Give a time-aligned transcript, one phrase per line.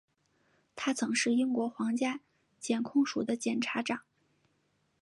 [0.75, 2.21] 他曾是英国皇家
[2.59, 3.99] 检控署的检察长。